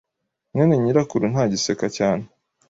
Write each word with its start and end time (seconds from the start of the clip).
mwene 0.53 0.75
nyirakuru 0.83 1.23
ntagiseka 1.31 1.85
cyane. 1.97 2.23